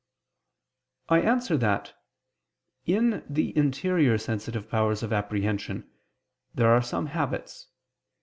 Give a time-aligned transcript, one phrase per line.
[1.09, 1.93] I answer that,
[2.87, 5.91] In the interior sensitive powers of apprehension
[6.55, 7.67] there are some habits.